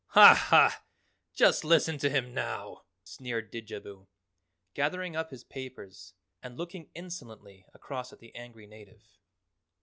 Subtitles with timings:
[0.15, 0.83] "Ha, ha!
[1.31, 4.07] Just listen to him now," sneered Didjabo,
[4.73, 9.03] gathering up his papers and looking insolently across at the angry native.